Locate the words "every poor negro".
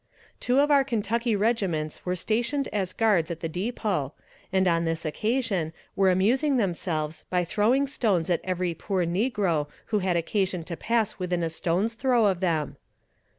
8.43-9.67